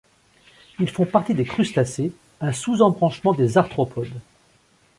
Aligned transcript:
Ils 0.79 0.89
font 0.89 1.05
partie 1.05 1.35
des 1.35 1.45
crustacés, 1.45 2.11
un 2.39 2.53
sous-embranchement 2.53 3.35
des 3.35 3.59
arthropodes. 3.59 4.19